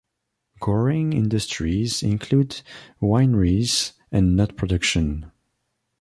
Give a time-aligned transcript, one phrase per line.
[0.59, 2.63] Growing industries include
[3.03, 5.31] wineries and nut production.